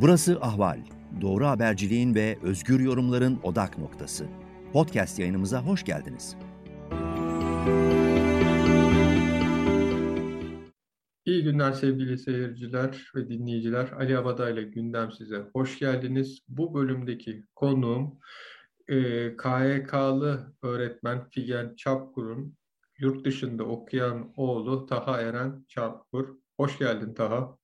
Burası 0.00 0.38
Ahval. 0.40 0.80
Doğru 1.20 1.46
haberciliğin 1.46 2.14
ve 2.14 2.38
özgür 2.42 2.80
yorumların 2.80 3.40
odak 3.42 3.78
noktası. 3.78 4.26
Podcast 4.72 5.18
yayınımıza 5.18 5.62
hoş 5.62 5.84
geldiniz. 5.84 6.36
İyi 11.24 11.44
günler 11.44 11.72
sevgili 11.72 12.18
seyirciler 12.18 13.10
ve 13.14 13.28
dinleyiciler. 13.28 13.92
Ali 13.92 14.18
Abada 14.18 14.50
ile 14.50 14.62
gündem 14.62 15.12
size 15.12 15.44
hoş 15.52 15.78
geldiniz. 15.78 16.40
Bu 16.48 16.74
bölümdeki 16.74 17.44
konuğum 17.54 18.18
e, 18.88 18.96
KYK'lı 19.36 20.54
öğretmen 20.62 21.28
Figen 21.30 21.74
Çapkur'un 21.76 22.56
yurt 22.98 23.24
dışında 23.24 23.64
okuyan 23.64 24.32
oğlu 24.36 24.86
Taha 24.86 25.20
Eren 25.20 25.64
Çapkur. 25.68 26.28
Hoş 26.56 26.78
geldin 26.78 27.14
Taha. 27.14 27.56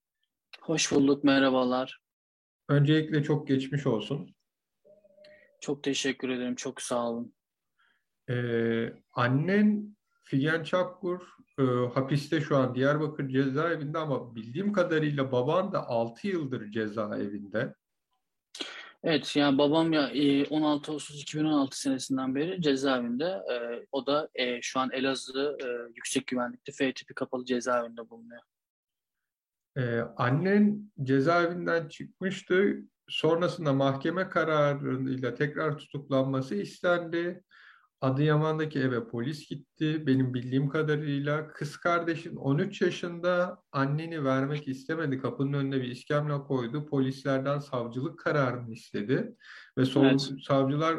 Hoş 0.61 0.93
bulduk, 0.93 1.25
merhabalar. 1.25 2.02
Öncelikle 2.73 3.23
çok 3.23 3.49
geçmiş 3.49 3.87
olsun. 3.87 4.35
Çok 5.61 5.83
teşekkür 5.83 6.29
ederim, 6.29 6.55
çok 6.55 6.83
sağ 6.83 7.11
olun. 7.11 7.35
Ee, 8.31 8.93
annen 9.13 9.97
Figen 10.25 10.63
Çakkur 10.63 11.21
e, 11.59 11.63
hapiste 11.95 12.41
şu 12.41 12.57
an 12.57 12.75
Diyarbakır 12.75 13.29
cezaevinde 13.29 13.99
ama 13.99 14.35
bildiğim 14.35 14.73
kadarıyla 14.73 15.33
baban 15.33 15.73
da 15.73 15.89
6 15.89 16.29
yıldır 16.29 16.71
cezaevinde. 16.71 17.75
Evet, 19.05 19.37
yani 19.37 19.59
babam 19.59 19.93
ya 19.93 20.11
16 20.51 20.91
e, 20.91 20.95
Ağustos 20.95 21.23
2016 21.23 21.81
senesinden 21.81 22.35
beri 22.35 22.63
cezaevinde. 22.63 23.25
E, 23.25 23.87
o 23.93 24.07
da 24.07 24.29
e, 24.35 24.63
şu 24.63 24.81
an 24.81 24.91
Elazığ 24.93 25.57
e, 25.65 25.67
Yüksek 25.97 26.27
Güvenlikli 26.27 26.73
F 26.73 26.93
tipi 26.93 27.15
kapalı 27.15 27.45
cezaevinde 27.45 28.11
bulunuyor. 28.11 28.43
Ee, 29.77 30.01
annen 30.17 30.93
cezaevinden 31.03 31.89
çıkmıştı. 31.89 32.77
Sonrasında 33.09 33.73
mahkeme 33.73 34.29
kararıyla 34.29 35.35
tekrar 35.35 35.79
tutuklanması 35.79 36.55
istendi. 36.55 37.43
Adıyaman'daki 38.01 38.81
eve 38.81 39.09
polis 39.09 39.49
gitti. 39.49 40.07
Benim 40.07 40.35
bildiğim 40.35 40.69
kadarıyla 40.69 41.49
kız 41.49 41.77
kardeşin 41.77 42.37
13 42.37 42.81
yaşında 42.83 43.63
anneni 43.73 44.25
vermek 44.25 44.69
istemedi. 44.69 45.19
Kapının 45.19 45.53
önüne 45.53 45.77
bir 45.77 45.89
iskemle 45.89 46.39
koydu. 46.39 46.87
Polislerden 46.87 47.59
savcılık 47.59 48.19
kararını 48.19 48.73
istedi. 48.73 49.37
Ve 49.79 49.85
son, 49.85 50.05
evet. 50.05 50.31
savcılar 50.43 50.97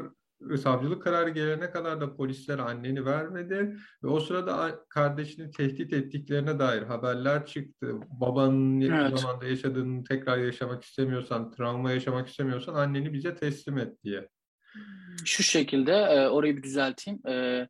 savcılık 0.58 1.04
kararı 1.04 1.30
gelene 1.30 1.72
kadar 1.72 2.02
da 2.02 2.16
polisler 2.16 2.60
anneni 2.60 3.06
vermedi 3.06 3.76
ve 4.04 4.08
o 4.08 4.20
sırada 4.20 4.86
kardeşini 4.90 5.52
tehdit 5.52 5.94
ettiklerine 5.94 6.60
dair 6.60 6.82
haberler 6.82 7.46
çıktı. 7.46 7.96
Babanın 8.10 8.82
evet. 8.82 9.20
zamanda 9.20 9.46
yaşadığını 9.46 10.04
tekrar 10.04 10.38
yaşamak 10.38 10.84
istemiyorsan, 10.84 11.52
travma 11.52 11.92
yaşamak 11.92 12.28
istemiyorsan 12.28 12.74
anneni 12.74 13.14
bize 13.14 13.36
teslim 13.36 13.78
et 13.78 14.04
diye. 14.04 14.30
Şu 15.26 15.44
şekilde 15.44 15.92
e, 15.92 16.28
orayı 16.28 16.58
bir 16.58 16.64
düzelteyim. 16.64 17.28
E, 17.28 17.68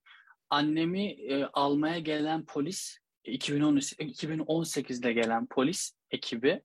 annemi 0.49 1.11
e, 1.11 1.45
almaya 1.53 1.99
gelen 1.99 2.45
polis 2.45 2.97
2010 3.23 3.77
2018'de 3.77 5.13
gelen 5.13 5.47
polis 5.47 5.91
ekibi 6.11 6.61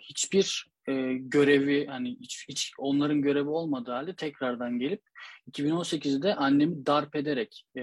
hiçbir 0.00 0.69
e, 0.88 1.12
görevi 1.12 1.86
hani 1.86 2.16
hiç, 2.20 2.44
hiç 2.48 2.72
onların 2.78 3.22
görevi 3.22 3.48
olmadığı 3.48 3.90
halde 3.90 4.16
tekrardan 4.16 4.78
gelip 4.78 5.02
2018'de 5.50 6.34
annemi 6.34 6.86
darp 6.86 7.16
ederek 7.16 7.64
e, 7.76 7.82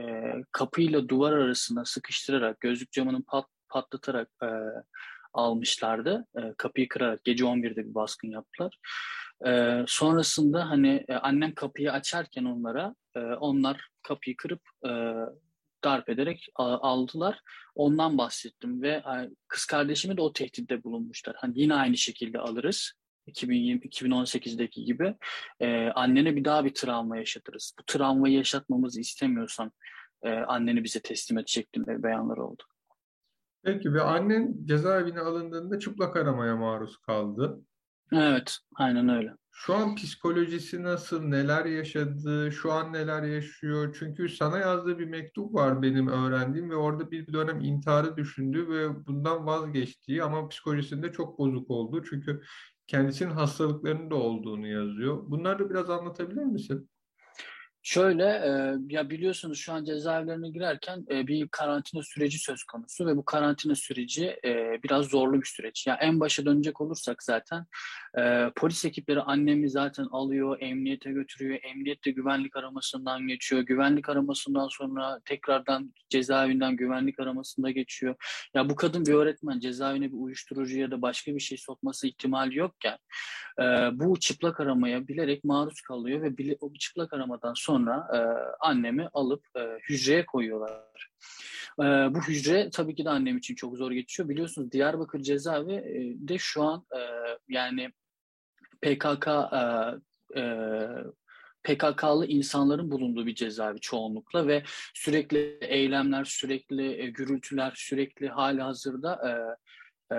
kapıyla 0.52 1.09
duvar 1.09 1.34
arasına 1.34 1.86
sıkıştırarak 1.86 2.59
gözlük 2.59 2.92
camını 2.92 3.23
pat, 3.23 3.45
patlatarak 3.70 4.30
e, 4.44 4.48
almışlardı. 5.34 6.26
E, 6.38 6.42
kapıyı 6.58 6.88
kırarak 6.88 7.23
gece 7.23 7.44
11'de 7.44 7.89
bir 7.89 7.95
baskın 7.95 8.28
yaptılar. 8.28 8.80
E, 9.45 9.84
sonrasında 9.88 10.70
hani 10.70 11.05
e, 11.08 11.14
annem 11.14 11.54
kapıyı 11.54 11.92
açarken 11.92 12.45
onlara 12.45 12.95
e, 13.16 13.20
onlar 13.20 13.88
kapıyı 14.04 14.38
kırıp 14.38 14.61
e, 14.86 14.92
darp 15.87 16.09
ederek 16.09 16.49
aldılar. 16.55 17.42
Ondan 17.75 18.17
bahsettim 18.17 18.81
ve 18.81 19.03
kız 19.48 19.65
kardeşimi 19.65 20.17
de 20.17 20.21
o 20.21 20.33
tehditte 20.33 20.83
bulunmuşlar. 20.83 21.36
Hani 21.39 21.53
yine 21.55 21.75
aynı 21.75 21.98
şekilde 21.98 22.39
alırız. 22.39 22.93
2020 23.27 23.80
2018'deki 23.80 24.86
gibi 24.86 25.15
e, 25.59 25.87
annene 25.87 26.36
bir 26.36 26.45
daha 26.45 26.65
bir 26.65 26.73
travma 26.73 27.17
yaşatırız. 27.17 27.73
Bu 27.80 27.83
travmayı 27.87 28.36
yaşatmamızı 28.36 28.99
istemiyorsan 29.02 29.71
e, 30.23 30.30
anneni 30.30 30.83
bize 30.83 30.99
teslim 30.99 31.37
et 31.37 31.47
şeklinde 31.47 32.03
beyanlar 32.03 32.37
oldu. 32.37 32.64
Peki 33.64 33.93
ve 33.93 34.02
annen 34.02 34.55
cezaevine 34.65 35.20
alındığında 35.20 35.80
çıplak 35.80 36.15
aramaya 36.15 36.55
maruz 36.55 36.97
kaldı. 36.97 37.61
Evet, 38.11 38.58
aynen 38.76 39.09
öyle. 39.09 39.33
Şu 39.60 39.76
an 39.76 39.95
psikolojisi 39.95 40.84
nasıl, 40.84 41.23
neler 41.23 41.66
yaşadı, 41.66 42.52
şu 42.52 42.72
an 42.72 42.94
neler 42.94 43.23
yaşıyor? 43.23 43.95
Çünkü 44.00 44.30
sana 44.30 44.58
yazdığı 44.60 45.00
bir 45.00 45.06
mektup 45.06 45.54
var 45.54 45.82
benim 45.82 46.08
öğrendiğim 46.08 46.70
ve 46.70 46.76
orada 46.76 47.12
bir 47.12 47.34
dönem 47.34 47.60
intiharı 47.62 48.18
düşündü 48.18 48.70
ve 48.70 49.06
bundan 49.06 49.45
vazgeçtiği 49.45 50.23
ama 50.23 50.48
psikolojisinde 50.48 51.12
çok 51.12 51.40
bozuk 51.40 51.72
oldu. 51.72 52.04
Çünkü 52.10 52.42
kendisinin 52.88 53.32
hastalıklarının 53.32 54.12
da 54.12 54.16
olduğunu 54.16 54.68
yazıyor. 54.68 55.23
Bunları 55.28 55.70
biraz 55.70 55.89
anlatabilir 55.89 56.44
misin? 56.44 56.89
Şöyle 57.89 58.23
e, 58.23 58.75
ya 58.89 59.09
biliyorsunuz 59.09 59.59
şu 59.59 59.73
an 59.73 59.86
cezaevlerine 59.86 60.49
girerken 60.49 61.05
e, 61.11 61.27
bir 61.27 61.48
karantina 61.48 62.03
süreci 62.03 62.39
söz 62.39 62.64
konusu 62.64 63.05
ve 63.05 63.17
bu 63.17 63.25
karantina 63.25 63.75
süreci 63.75 64.25
e, 64.45 64.80
biraz 64.83 65.05
zorlu 65.05 65.42
bir 65.42 65.48
süreç. 65.48 65.87
Ya 65.87 65.95
en 65.95 66.20
başa 66.20 66.45
dönecek 66.45 66.81
olursak 66.81 67.23
zaten 67.23 67.65
e, 68.17 68.52
polis 68.55 68.86
ekipleri 68.86 69.21
annemi 69.21 69.70
zaten 69.70 70.08
alıyor, 70.11 70.58
emniyete 70.59 71.11
götürüyor, 71.11 71.59
emniyette 71.64 72.11
güvenlik 72.11 72.55
aramasından 72.55 73.27
geçiyor, 73.27 73.61
güvenlik 73.61 74.09
aramasından 74.09 74.67
sonra 74.67 75.20
tekrardan 75.26 75.93
cezaevinden 76.09 76.76
güvenlik 76.76 77.20
aramasında 77.20 77.71
geçiyor. 77.71 78.15
Ya 78.53 78.70
bu 78.70 78.76
kadın 78.76 79.05
bir 79.05 79.14
öğretmen 79.14 79.59
cezaevine 79.59 80.08
bir 80.08 80.17
uyuşturucu 80.17 80.80
ya 80.80 80.92
da 80.92 81.02
başka 81.02 81.36
bir 81.36 81.39
şey 81.39 81.58
sokması 81.58 82.08
ihtimali 82.08 82.58
yokken 82.58 82.97
e, 83.59 83.64
bu 83.99 84.20
çıplak 84.20 84.59
aramaya 84.59 85.08
bilerek 85.08 85.43
maruz 85.43 85.81
kalıyor 85.81 86.21
ve 86.21 86.37
bile, 86.37 86.58
o 86.59 86.73
çıplak 86.73 87.14
aramadan 87.14 87.53
sonra 87.53 87.77
sonra 87.77 88.08
e, 88.14 88.20
annemi 88.60 89.10
alıp 89.14 89.45
e, 89.55 89.77
hücreye 89.89 90.26
koyuyorlar. 90.26 91.10
E, 91.80 91.83
bu 91.83 92.21
hücre 92.21 92.70
tabii 92.70 92.95
ki 92.95 93.05
de 93.05 93.10
annem 93.10 93.38
için 93.38 93.55
çok 93.55 93.77
zor 93.77 93.92
geçiyor. 93.92 94.30
Biliyorsunuz 94.30 94.71
Diyarbakır 94.71 95.20
cezaevi 95.20 95.73
e, 95.73 96.27
de 96.27 96.38
şu 96.38 96.64
an 96.64 96.86
e, 96.95 97.02
yani 97.49 97.92
PKK 98.82 99.27
e, 99.27 99.61
e, 100.39 100.43
PKK'lı 101.64 102.26
insanların 102.26 102.92
bulunduğu 102.92 103.26
bir 103.26 103.36
cezaevi 103.36 103.80
çoğunlukla 103.80 104.48
ve 104.48 104.64
sürekli 104.94 105.58
eylemler, 105.61 106.23
sürekli 106.23 107.02
e, 107.02 107.09
gürültüler, 107.09 107.73
sürekli 107.76 108.30
hali 108.30 108.61
hazırda 108.61 109.14
e, 109.14 109.32
e, 110.12 110.18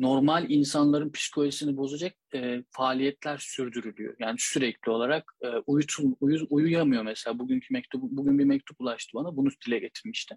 normal 0.00 0.50
insanların 0.50 1.12
psikolojisini 1.12 1.76
bozacak 1.76 2.12
e, 2.34 2.62
faaliyetler 2.70 3.38
sürdürülüyor. 3.38 4.14
Yani 4.18 4.36
sürekli 4.38 4.90
olarak 4.90 5.32
e, 5.44 5.48
uyutun, 5.66 6.16
uyu, 6.20 6.46
uyuyamıyor 6.50 7.02
mesela. 7.02 7.38
Bugünkü 7.38 7.66
mektup, 7.70 8.02
bugün 8.02 8.38
bir 8.38 8.44
mektup 8.44 8.80
ulaştı 8.80 9.10
bana. 9.14 9.36
Bunu 9.36 9.48
dile 9.66 9.78
getirmişti. 9.78 10.36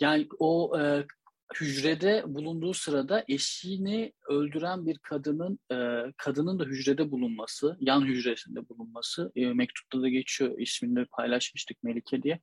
Yani 0.00 0.26
o 0.38 0.80
e, 0.80 1.04
hücrede 1.54 2.22
bulunduğu 2.26 2.74
sırada 2.74 3.24
eşini 3.28 4.12
öldüren 4.28 4.86
bir 4.86 4.98
kadının 4.98 5.58
e, 5.72 5.76
kadının 6.16 6.58
da 6.58 6.64
hücrede 6.64 7.10
bulunması, 7.10 7.76
yan 7.80 8.04
hücresinde 8.04 8.68
bulunması 8.68 9.32
e, 9.36 9.46
mektupta 9.46 10.02
da 10.02 10.08
geçiyor 10.08 10.58
ismini 10.58 11.04
paylaşmıştık 11.04 11.82
Melike 11.82 12.22
diye. 12.22 12.40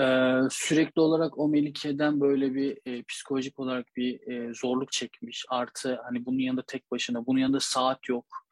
E, 0.00 0.04
sürekli 0.50 1.00
olarak 1.00 1.38
o 1.38 1.48
Melike'den 1.48 2.20
böyle 2.20 2.54
bir 2.54 2.78
e, 2.86 3.02
psikolojik 3.02 3.58
olarak 3.58 3.86
bir 3.96 4.32
e, 4.32 4.54
zorluk 4.54 4.92
çekmiş. 4.92 5.44
Artı 5.48 5.98
hani 6.04 6.26
bunun 6.26 6.38
yanında 6.38 6.64
tek 6.66 6.90
başına, 6.90 7.26
bunun 7.26 7.38
yanında 7.38 7.60
saat 7.60 8.08
yok 8.08 8.43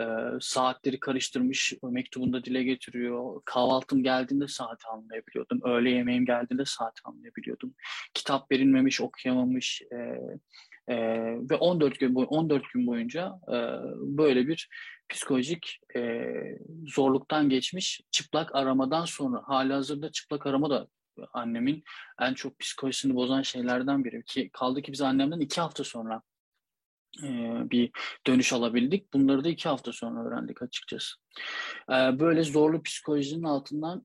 e, 0.00 0.04
saatleri 0.40 1.00
karıştırmış 1.00 1.74
mektubunda 1.82 2.44
dile 2.44 2.62
getiriyor. 2.62 3.42
Kahvaltım 3.44 4.02
geldiğinde 4.02 4.48
saat 4.48 4.82
anlayabiliyordum. 4.92 5.60
Öğle 5.64 5.90
yemeğim 5.90 6.26
geldiğinde 6.26 6.64
saat 6.64 7.00
anlayabiliyordum. 7.04 7.74
Kitap 8.14 8.52
verilmemiş, 8.52 9.00
okuyamamış 9.00 9.82
e, 9.82 9.96
e, 10.88 10.96
ve 11.50 11.54
14 11.54 12.00
gün 12.00 12.14
boy 12.14 12.26
14 12.28 12.62
gün 12.74 12.86
boyunca 12.86 13.40
e, 13.48 13.56
böyle 14.18 14.48
bir 14.48 14.68
psikolojik 15.08 15.80
e, 15.96 16.32
zorluktan 16.86 17.48
geçmiş. 17.48 18.00
Çıplak 18.10 18.54
aramadan 18.54 19.04
sonra 19.04 19.42
hali 19.44 19.72
hazırda 19.72 20.12
çıplak 20.12 20.46
arama 20.46 20.70
da 20.70 20.88
annemin 21.32 21.84
en 22.20 22.34
çok 22.34 22.58
psikolojisini 22.58 23.14
bozan 23.14 23.42
şeylerden 23.42 24.04
biri 24.04 24.22
ki 24.24 24.50
kaldı 24.52 24.82
ki 24.82 24.92
biz 24.92 25.00
annemden 25.00 25.40
iki 25.40 25.60
hafta 25.60 25.84
sonra 25.84 26.22
bir 27.70 27.90
dönüş 28.26 28.52
alabildik. 28.52 29.12
Bunları 29.12 29.44
da 29.44 29.48
iki 29.48 29.68
hafta 29.68 29.92
sonra 29.92 30.28
öğrendik 30.28 30.62
açıkçası. 30.62 31.16
Böyle 31.90 32.42
zorlu 32.42 32.82
psikolojinin 32.82 33.42
altından 33.42 34.04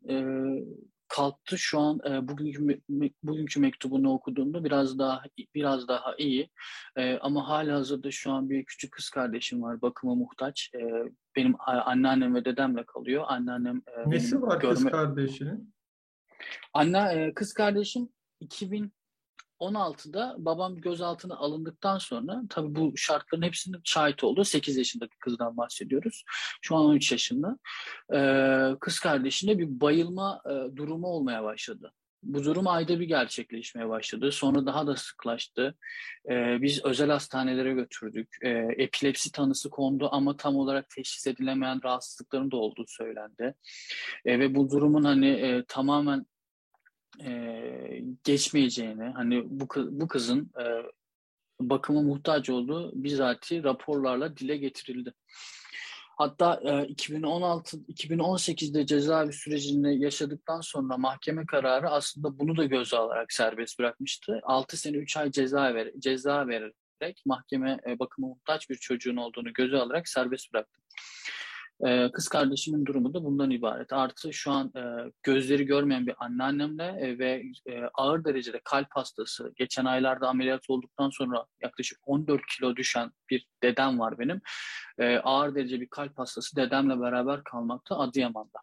kalktı. 1.16 1.58
Şu 1.58 1.80
an 1.80 2.00
e, 2.10 2.28
bugünkü 2.28 2.82
bugünkü 3.24 3.60
mektubunu 3.60 4.14
okuduğumda 4.14 4.64
biraz 4.64 5.00
daha 5.00 5.22
biraz 5.56 5.88
daha 5.88 6.16
iyi. 6.18 6.50
E, 6.98 7.18
ama 7.18 7.48
hala 7.48 7.76
hazırda 7.76 8.12
şu 8.12 8.32
an 8.32 8.50
bir 8.50 8.66
küçük 8.66 8.92
kız 8.92 9.10
kardeşim 9.10 9.64
var. 9.64 9.82
Bakıma 9.82 10.16
muhtaç. 10.16 10.72
E, 10.76 10.80
benim 11.36 11.56
anneannem 11.60 12.36
ve 12.36 12.46
dedemle 12.46 12.86
kalıyor. 12.86 13.24
Anneannem 13.28 13.82
e, 13.88 14.10
Nesi 14.10 14.42
var 14.42 14.60
görme... 14.62 14.76
kız 14.76 14.86
kardeşinin? 14.86 15.74
Anne 16.74 17.14
e, 17.14 17.34
kız 17.34 17.54
kardeşim 17.54 18.10
2000 18.40 18.94
16'da 19.60 20.36
babam 20.38 20.76
gözaltına 20.76 21.36
alındıktan 21.36 21.98
sonra 21.98 22.42
tabii 22.50 22.76
bu 22.76 22.98
şartların 22.98 23.42
hepsinin 23.42 23.82
şahit 23.84 24.24
oldu. 24.24 24.44
8 24.44 24.78
yaşındaki 24.78 25.18
kızdan 25.20 25.58
bahsediyoruz. 25.58 26.24
Şu 26.62 26.76
an 26.76 26.86
13 26.86 27.12
yaşında. 27.12 27.58
Ee, 28.14 28.76
kız 28.80 29.00
kardeşinde 29.00 29.58
bir 29.60 29.82
bayılma 29.82 30.42
e, 30.46 30.76
durumu 30.76 31.08
olmaya 31.08 31.44
başladı. 31.44 31.94
Bu 32.24 32.44
durum 32.44 32.68
ayda 32.68 33.00
bir 33.00 33.08
gerçekleşmeye 33.08 33.90
başladı. 33.90 34.32
Sonra 34.32 34.66
daha 34.66 34.88
da 34.88 34.96
sıklaştı. 34.96 35.76
Ee, 36.30 36.58
biz 36.62 36.86
özel 36.86 37.10
hastanelere 37.10 37.74
götürdük. 37.74 38.38
Ee, 38.42 38.50
epilepsi 38.78 39.32
tanısı 39.32 39.70
kondu 39.70 40.10
ama 40.12 40.38
tam 40.38 40.56
olarak 40.56 40.90
teşhis 40.90 41.28
edilemeyen 41.28 41.84
rahatsızlıkların 41.84 42.52
da 42.52 42.58
olduğu 42.58 42.86
söylendi. 42.88 43.56
Ee, 44.26 44.40
ve 44.40 44.56
bu 44.56 44.70
durumun 44.70 45.04
hani 45.04 45.30
e, 45.30 45.64
tamamen 45.68 46.26
e, 47.22 48.04
geçmeyeceğini, 48.24 49.04
hani 49.04 49.44
bu, 49.46 49.68
bu 49.76 50.08
kızın 50.08 50.52
e, 50.62 50.64
bakıma 51.60 52.02
muhtaç 52.02 52.50
olduğu 52.50 52.92
bizatihi 53.04 53.64
raporlarla 53.64 54.38
dile 54.38 54.58
getirildi. 54.58 55.14
Hatta 56.18 56.62
e, 56.64 56.88
2016 56.88 57.78
2018'de 57.78 58.86
cezaevi 58.86 59.34
sürecini 59.34 60.04
yaşadıktan 60.04 60.62
sonra 60.62 60.98
mahkeme 60.98 61.46
kararı 61.46 61.90
aslında 61.90 62.40
bunu 62.40 62.58
da 62.58 62.66
göze 62.66 62.98
alarak 62.98 63.34
serbest 63.34 63.80
bırakmıştı. 63.80 64.40
6 64.44 64.78
sene 64.78 64.98
3 64.98 65.18
ay 65.18 65.32
ceza 65.32 65.74
ver, 65.74 65.92
ceza 66.00 66.48
vererek 66.48 67.24
mahkeme 67.26 67.80
e, 67.88 68.00
bakıma 68.00 68.28
muhtaç 68.28 68.70
bir 68.70 68.76
çocuğun 68.76 69.16
olduğunu 69.16 69.54
göze 69.54 69.78
alarak 69.78 70.08
serbest 70.08 70.54
bıraktı. 70.54 70.83
Ee, 71.86 72.12
kız 72.14 72.28
kardeşimin 72.28 72.86
durumu 72.86 73.14
da 73.14 73.24
bundan 73.24 73.52
ibaret. 73.52 73.94
Artı 73.94 74.34
şu 74.34 74.52
an 74.52 74.72
e, 74.76 75.12
gözleri 75.24 75.66
görmeyen 75.66 76.08
bir 76.08 76.16
anneannemle 76.26 76.84
e, 76.84 77.20
ve 77.20 77.44
e, 77.66 77.82
ağır 77.94 78.26
derecede 78.26 78.62
kalp 78.64 78.88
hastası, 78.90 79.54
geçen 79.56 79.86
aylarda 79.86 80.28
ameliyat 80.28 80.70
olduktan 80.70 81.10
sonra 81.10 81.46
yaklaşık 81.62 82.00
14 82.06 82.42
kilo 82.58 82.76
düşen 82.76 83.12
bir 83.30 83.48
dedem 83.64 84.00
var 84.00 84.20
benim. 84.20 84.42
E, 85.00 85.18
ağır 85.18 85.56
derece 85.56 85.82
bir 85.82 85.88
kalp 85.88 86.20
hastası 86.20 86.56
dedemle 86.56 87.00
beraber 87.00 87.44
kalmakta 87.44 88.00
Adıyaman'da. 88.00 88.60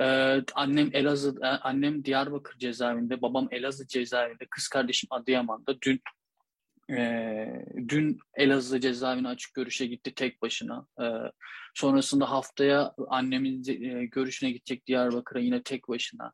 Ee, 0.00 0.42
annem 0.54 0.90
Elazığ, 0.92 1.34
e, 1.42 1.46
annem 1.46 2.04
Diyarbakır 2.04 2.58
cezaevinde, 2.58 3.22
babam 3.22 3.48
Elazığ 3.50 3.86
cezaevinde, 3.86 4.46
kız 4.50 4.68
kardeşim 4.68 5.08
Adıyaman'da. 5.10 5.80
Dün 5.82 6.00
e, 6.90 7.66
dün 7.88 8.18
Elazığ 8.34 8.80
cezaevine 8.80 9.28
açık 9.28 9.54
görüşe 9.54 9.86
gitti 9.86 10.14
tek 10.14 10.42
başına. 10.42 10.86
E, 11.00 11.06
sonrasında 11.74 12.30
haftaya 12.30 12.94
annemin 13.08 13.62
e, 13.68 14.06
görüşüne 14.06 14.50
gidecek 14.50 14.86
Diyarbakır'a 14.86 15.40
yine 15.40 15.62
tek 15.62 15.88
başına. 15.88 16.32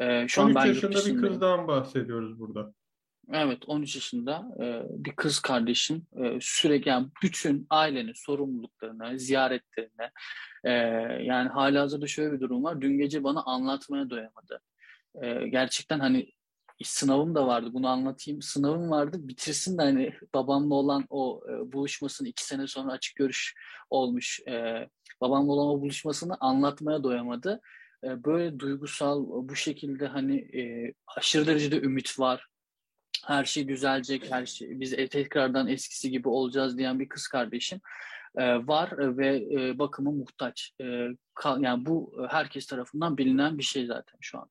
E, 0.00 0.28
şu 0.28 0.42
13 0.42 0.56
an 0.56 0.62
ben 0.62 0.66
yaşında 0.66 1.06
bir 1.06 1.20
kızdan 1.20 1.68
bahsediyoruz 1.68 2.40
burada. 2.40 2.74
Evet 3.32 3.58
13 3.66 3.94
yaşında 3.94 4.48
e, 4.60 4.82
bir 5.04 5.12
kız 5.16 5.40
kardeşim 5.40 6.06
e, 6.16 6.38
sürekli 6.40 6.88
yani 6.88 7.08
bütün 7.22 7.66
ailenin 7.70 8.12
sorumluluklarını, 8.12 9.18
ziyaretlerini 9.18 10.10
e, 10.64 10.72
yani 11.24 11.48
hala 11.48 11.80
hazırda 11.82 12.06
şöyle 12.06 12.32
bir 12.32 12.40
durum 12.40 12.64
var. 12.64 12.80
Dün 12.80 12.98
gece 12.98 13.24
bana 13.24 13.42
anlatmaya 13.42 14.10
doyamadı. 14.10 14.60
E, 15.22 15.48
gerçekten 15.48 16.00
hani 16.00 16.32
sınavım 16.84 17.34
da 17.34 17.46
vardı 17.46 17.70
bunu 17.72 17.88
anlatayım. 17.88 18.42
Sınavım 18.42 18.90
vardı 18.90 19.16
bitirsin 19.20 19.78
de 19.78 19.82
hani 19.82 20.12
babamla 20.34 20.74
olan 20.74 21.04
o 21.10 21.42
e, 21.48 21.72
buluşmasını 21.72 22.28
iki 22.28 22.46
sene 22.46 22.66
sonra 22.66 22.92
açık 22.92 23.16
görüş 23.16 23.54
olmuş. 23.90 24.40
E, 24.48 24.88
babamla 25.20 25.52
olan 25.52 25.66
o 25.66 25.80
buluşmasını 25.80 26.36
anlatmaya 26.40 27.02
doyamadı. 27.02 27.60
E, 28.04 28.24
böyle 28.24 28.58
duygusal 28.58 29.26
bu 29.28 29.56
şekilde 29.56 30.06
hani 30.06 30.36
e, 30.38 30.94
aşırı 31.16 31.46
derecede 31.46 31.80
ümit 31.80 32.18
var. 32.18 32.46
Her 33.26 33.44
şey 33.44 33.68
düzelecek, 33.68 34.32
her 34.32 34.46
şey 34.46 34.80
biz 34.80 34.96
tekrardan 35.10 35.68
eskisi 35.68 36.10
gibi 36.10 36.28
olacağız 36.28 36.78
diyen 36.78 37.00
bir 37.00 37.08
kız 37.08 37.28
kardeşim 37.28 37.80
e, 38.36 38.66
var 38.66 39.16
ve 39.18 39.36
e, 39.36 39.78
bakıma 39.78 40.10
muhtaç. 40.10 40.72
E, 40.80 41.08
kal, 41.34 41.62
yani 41.62 41.86
bu 41.86 42.26
herkes 42.30 42.66
tarafından 42.66 43.18
bilinen 43.18 43.58
bir 43.58 43.62
şey 43.62 43.86
zaten 43.86 44.18
şu 44.20 44.38
an. 44.38 44.50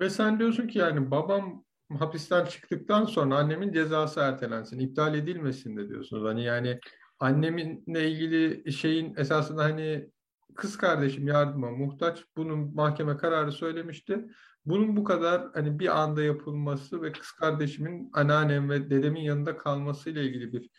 Ve 0.00 0.10
sen 0.10 0.38
diyorsun 0.38 0.66
ki 0.66 0.78
yani 0.78 1.10
babam 1.10 1.64
hapisten 1.98 2.44
çıktıktan 2.44 3.04
sonra 3.04 3.36
annemin 3.36 3.72
cezası 3.72 4.20
ertelensin, 4.20 4.78
iptal 4.78 5.14
edilmesin 5.14 5.76
de 5.76 5.88
diyorsunuz. 5.88 6.28
Hani 6.28 6.44
yani 6.44 6.80
anneminle 7.18 8.10
ilgili 8.10 8.72
şeyin 8.72 9.14
esasında 9.16 9.64
hani 9.64 10.10
kız 10.54 10.76
kardeşim 10.76 11.28
yardıma 11.28 11.70
muhtaç. 11.70 12.24
Bunun 12.36 12.74
mahkeme 12.74 13.16
kararı 13.16 13.52
söylemişti. 13.52 14.26
Bunun 14.64 14.96
bu 14.96 15.04
kadar 15.04 15.42
hani 15.54 15.78
bir 15.78 16.00
anda 16.00 16.22
yapılması 16.22 17.02
ve 17.02 17.12
kız 17.12 17.30
kardeşimin 17.32 18.10
anneannem 18.12 18.70
ve 18.70 18.90
dedemin 18.90 19.20
yanında 19.20 19.56
kalması 19.56 20.10
ile 20.10 20.24
ilgili 20.24 20.52
bir 20.52 20.70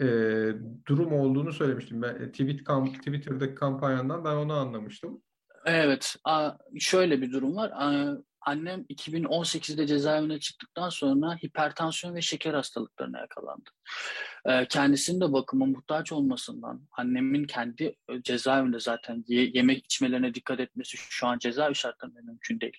e, 0.00 0.06
durum 0.86 1.12
olduğunu 1.12 1.52
söylemiştim. 1.52 2.02
Ben 2.02 2.14
e, 2.14 2.30
tweet 2.30 2.64
kamp, 2.64 2.94
Twitter'daki 2.94 3.54
kampanyandan 3.54 4.24
ben 4.24 4.36
onu 4.36 4.52
anlamıştım. 4.52 5.22
Evet, 5.64 6.16
şöyle 6.78 7.22
bir 7.22 7.32
durum 7.32 7.56
var 7.56 7.72
annem 8.46 8.82
2018'de 8.82 9.86
cezaevine 9.86 10.40
çıktıktan 10.40 10.88
sonra 10.88 11.36
hipertansiyon 11.36 12.14
ve 12.14 12.22
şeker 12.22 12.54
hastalıklarına 12.54 13.18
yakalandı. 13.18 13.70
Ee, 14.46 14.66
kendisinin 14.68 15.20
de 15.20 15.32
bakıma 15.32 15.66
muhtaç 15.66 16.12
olmasından, 16.12 16.80
annemin 16.92 17.44
kendi 17.44 17.84
e, 17.84 18.22
cezaevinde 18.22 18.80
zaten 18.80 19.24
yemek 19.26 19.84
içmelerine 19.84 20.34
dikkat 20.34 20.60
etmesi 20.60 20.96
şu 20.96 21.26
an 21.26 21.38
cezaevi 21.38 21.74
şartlarında 21.74 22.20
mümkün 22.22 22.60
değil. 22.60 22.76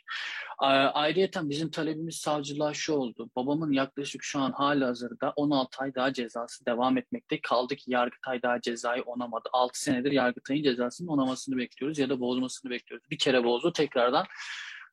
Ee, 0.63 0.65
ayrıyeten 0.65 1.49
bizim 1.49 1.71
talebimiz 1.71 2.15
savcılığa 2.15 2.73
şu 2.73 2.93
oldu. 2.93 3.29
Babamın 3.35 3.71
yaklaşık 3.71 4.23
şu 4.23 4.39
an 4.39 4.51
hala 4.51 4.87
hazırda 4.87 5.33
16 5.35 5.81
ay 5.81 5.95
daha 5.95 6.13
cezası 6.13 6.65
devam 6.65 6.97
etmekte. 6.97 7.41
Kaldı 7.41 7.75
ki 7.75 7.91
Yargıtay 7.91 8.41
daha 8.41 8.61
cezayı 8.61 9.03
onamadı. 9.03 9.49
6 9.53 9.81
senedir 9.83 10.11
Yargıtay'ın 10.11 10.63
cezasının 10.63 11.07
onamasını 11.07 11.57
bekliyoruz 11.57 11.99
ya 11.99 12.09
da 12.09 12.19
bozmasını 12.19 12.71
bekliyoruz. 12.71 13.09
Bir 13.11 13.17
kere 13.17 13.43
bozdu 13.43 13.73
tekrardan 13.73 14.25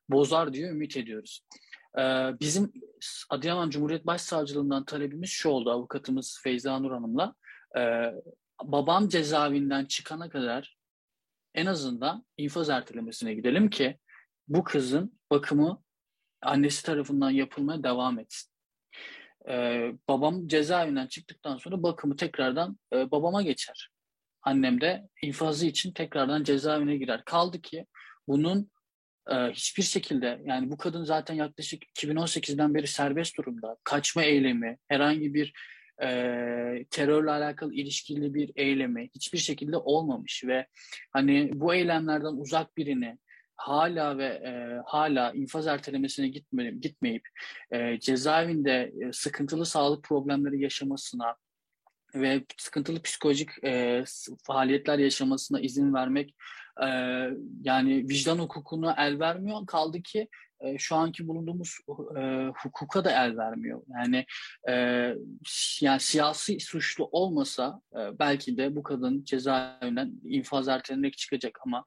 bozar 0.09 0.53
diye 0.53 0.67
ümit 0.67 0.97
ediyoruz. 0.97 1.41
Ee, 1.97 2.01
bizim 2.39 2.73
Adıyaman 3.29 3.69
Cumhuriyet 3.69 4.05
Başsavcılığından 4.05 4.85
talebimiz 4.85 5.29
şu 5.29 5.49
oldu 5.49 5.71
avukatımız 5.71 6.39
Feyza 6.43 6.79
Nur 6.79 6.91
Hanım'la. 6.91 7.35
Ee, 7.77 8.13
babam 8.63 9.09
cezaevinden 9.09 9.85
çıkana 9.85 10.29
kadar 10.29 10.77
en 11.55 11.65
azından 11.65 12.25
infaz 12.37 12.69
ertelemesine 12.69 13.33
gidelim 13.33 13.69
ki 13.69 13.97
bu 14.47 14.63
kızın 14.63 15.19
bakımı 15.31 15.83
annesi 16.41 16.85
tarafından 16.85 17.29
yapılmaya 17.29 17.83
devam 17.83 18.19
etsin. 18.19 18.51
Ee, 19.49 19.91
babam 20.07 20.47
cezaevinden 20.47 21.07
çıktıktan 21.07 21.57
sonra 21.57 21.83
bakımı 21.83 22.15
tekrardan 22.15 22.79
e, 22.93 23.11
babama 23.11 23.41
geçer. 23.41 23.89
Annem 24.41 24.81
de 24.81 25.09
infazı 25.21 25.65
için 25.65 25.91
tekrardan 25.91 26.43
cezaevine 26.43 26.97
girer. 26.97 27.25
Kaldı 27.25 27.61
ki 27.61 27.85
bunun 28.27 28.71
ee, 29.31 29.35
hiçbir 29.35 29.83
şekilde 29.83 30.41
yani 30.45 30.71
bu 30.71 30.77
kadın 30.77 31.03
zaten 31.03 31.35
yaklaşık 31.35 31.83
2018'den 31.83 32.73
beri 32.73 32.87
serbest 32.87 33.37
durumda. 33.37 33.77
Kaçma 33.83 34.23
eylemi, 34.23 34.77
herhangi 34.87 35.33
bir 35.33 35.53
e, 36.03 36.07
terörle 36.91 37.31
alakalı 37.31 37.73
ilişkili 37.73 38.33
bir 38.33 38.51
eylemi 38.55 39.09
hiçbir 39.15 39.37
şekilde 39.37 39.77
olmamış 39.77 40.43
ve 40.47 40.67
hani 41.11 41.51
bu 41.53 41.73
eylemlerden 41.73 42.33
uzak 42.41 42.77
birini 42.77 43.17
hala 43.55 44.17
ve 44.17 44.25
e, 44.25 44.81
hala 44.85 45.31
infaz 45.31 45.67
ertelemesine 45.67 46.27
gitmeyip, 46.27 46.83
gitmeyip 46.83 47.27
e, 47.71 47.99
cezaevinde 47.99 48.93
e, 49.01 49.13
sıkıntılı 49.13 49.65
sağlık 49.65 50.03
problemleri 50.03 50.61
yaşamasına 50.61 51.35
ve 52.15 52.43
sıkıntılı 52.57 53.01
psikolojik 53.01 53.49
e, 53.63 54.03
faaliyetler 54.43 54.99
yaşamasına 54.99 55.59
izin 55.59 55.93
vermek 55.93 56.35
e, 56.85 56.87
yani 57.63 58.09
vicdan 58.09 58.39
hukukuna 58.39 58.95
el 58.97 59.19
vermiyor. 59.19 59.65
Kaldı 59.65 60.01
ki 60.01 60.27
e, 60.61 60.77
şu 60.77 60.95
anki 60.95 61.27
bulunduğumuz 61.27 61.77
e, 62.17 62.47
hukuka 62.63 63.03
da 63.03 63.25
el 63.25 63.37
vermiyor. 63.37 63.81
Yani 63.99 64.25
e, 64.69 64.73
yani 65.81 65.99
siyasi 65.99 66.59
suçlu 66.59 67.09
olmasa 67.11 67.81
e, 67.93 68.19
belki 68.19 68.57
de 68.57 68.75
bu 68.75 68.83
kadın 68.83 69.23
cezaevinden 69.23 70.11
infaz 70.23 70.67
ertelenerek 70.67 71.17
çıkacak 71.17 71.59
ama 71.65 71.83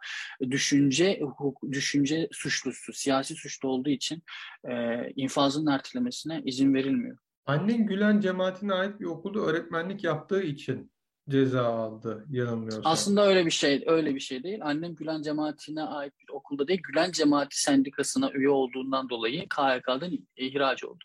düşünce 0.51 1.21
hukuk, 1.21 1.73
düşünce 1.73 2.29
suçlusu, 2.33 2.93
siyasi 2.93 3.35
suçlu 3.35 3.69
olduğu 3.69 3.91
için 3.91 4.23
e, 4.71 4.75
infazın 5.17 5.67
ertelemesine 5.67 6.43
izin 6.45 6.75
verilmiyor. 6.75 7.19
Annen 7.47 7.87
Gülen 7.87 8.21
cemaatine 8.21 8.75
ait 8.75 9.01
bir 9.01 9.07
okulda 9.07 9.41
öğretmenlik 9.41 10.05
yaptığı 10.05 10.43
için 10.43 10.93
ceza 11.29 11.65
aldı 11.65 12.27
yanılmıyorsam. 12.31 12.83
Aslında 12.85 13.27
öyle 13.27 13.47
bir 13.47 13.51
şey, 13.51 13.85
öyle 13.87 14.15
bir 14.15 14.21
şey 14.21 14.43
değil. 14.43 14.59
Annem 14.63 14.95
Gülen 14.95 15.23
cemaatine 15.23 15.83
ait 15.83 16.13
bir 16.21 16.33
okulda 16.33 16.69
değil, 16.69 16.81
Gülen 16.83 17.13
cemaati 17.13 17.63
sendikasına 17.63 18.31
üye 18.31 18.49
olduğundan 18.49 19.09
dolayı 19.09 19.49
KHK'dan 19.49 20.11
ihraç 20.37 20.85
oldu. 20.85 21.05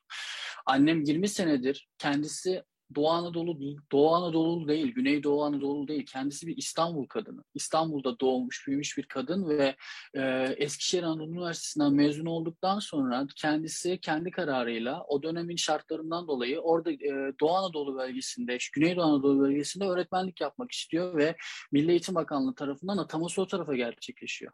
Annem 0.66 1.02
20 1.02 1.28
senedir 1.28 1.88
kendisi 1.98 2.64
Doğu 2.96 3.10
Anadolu 3.10 3.60
Doğu 3.92 4.16
Anadolu 4.16 4.68
değil, 4.68 4.94
Güneydoğu 4.94 5.44
Anadolu 5.44 5.88
değil. 5.88 6.06
Kendisi 6.06 6.48
bir 6.48 6.58
İstanbul 6.58 7.08
kadını. 7.08 7.44
İstanbul'da 7.54 8.20
doğmuş, 8.20 8.68
büyümüş 8.68 8.98
bir 8.98 9.04
kadın 9.04 9.50
ve 9.50 9.76
e, 10.14 10.22
Eskişehir 10.58 11.04
Anadolu 11.04 11.32
Üniversitesi'nden 11.32 11.94
mezun 11.94 12.26
olduktan 12.26 12.80
sonra 12.80 13.28
kendisi 13.36 14.00
kendi 14.02 14.32
kararıyla 14.32 15.04
o 15.08 15.24
dönemin 15.24 15.56
şartlarından 15.56 16.28
dolayı 16.28 16.60
orada 16.60 16.92
e, 16.92 17.34
Doğu 17.40 17.52
Anadolu 17.52 17.96
bölgesinde, 17.96 18.58
Güneydoğu 18.74 19.04
Anadolu 19.04 19.40
bölgesinde 19.40 19.86
öğretmenlik 19.86 20.42
yapmak 20.42 20.72
istiyor 20.72 21.18
ve 21.18 21.36
Milli 21.72 21.92
Eğitim 21.92 22.16
Bakanlığı 22.16 22.56
tarafından 22.56 22.98
ataması 22.98 23.42
o 23.42 23.48
tarafa 23.48 23.76
gerçekleşiyor 23.76 24.54